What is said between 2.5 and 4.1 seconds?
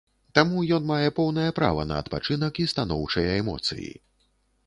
і станоўчыя эмоцыі.